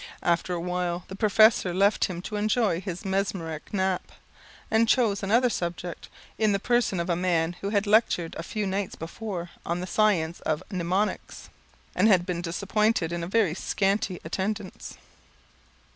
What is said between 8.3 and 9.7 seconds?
a few nights before